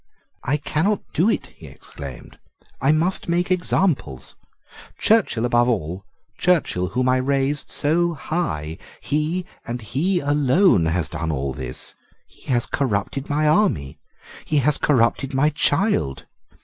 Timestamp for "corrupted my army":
12.65-13.99